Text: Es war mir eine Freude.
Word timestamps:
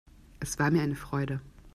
Es 0.39 0.57
war 0.57 0.71
mir 0.71 0.81
eine 0.81 0.95
Freude. 0.95 1.41